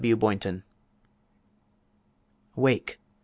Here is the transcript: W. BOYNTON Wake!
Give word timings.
W. 0.01 0.15
BOYNTON 0.15 0.63
Wake! 2.55 2.99